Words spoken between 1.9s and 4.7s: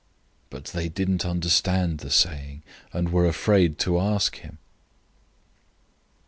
the saying, and were afraid to ask him.